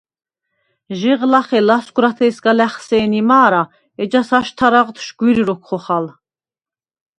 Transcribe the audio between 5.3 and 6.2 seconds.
როქვ ხოხალ.